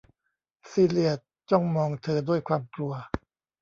[0.71, 1.11] ซีเลีย
[1.49, 2.93] จ้องมองเธอด้วยความกลัว